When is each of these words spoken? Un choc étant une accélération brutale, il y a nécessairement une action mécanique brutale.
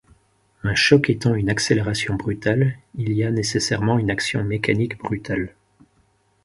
Un 0.63 0.73
choc 0.73 1.11
étant 1.11 1.35
une 1.35 1.51
accélération 1.51 2.15
brutale, 2.15 2.79
il 2.95 3.13
y 3.13 3.23
a 3.23 3.29
nécessairement 3.29 3.99
une 3.99 4.09
action 4.09 4.43
mécanique 4.43 4.97
brutale. 4.97 5.53